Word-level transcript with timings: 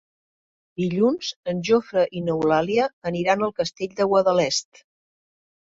Dilluns 0.81 1.29
en 1.53 1.61
Jofre 1.69 2.07
i 2.21 2.23
n'Eulàlia 2.31 2.89
aniran 3.13 3.45
al 3.49 3.57
Castell 3.61 3.95
de 4.03 4.13
Guadalest. 4.15 4.85